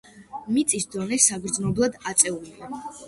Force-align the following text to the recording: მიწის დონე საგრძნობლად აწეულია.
მიწის 0.55 0.87
დონე 0.95 1.19
საგრძნობლად 1.27 1.99
აწეულია. 2.13 2.73